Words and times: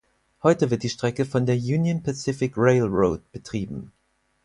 Heute 0.41 0.71
wird 0.71 0.81
die 0.81 0.89
Strecke 0.89 1.25
von 1.25 1.45
der 1.45 1.57
Union 1.57 2.01
Pacific 2.01 2.53
Railroad 2.57 3.21
betrieben. 3.31 3.91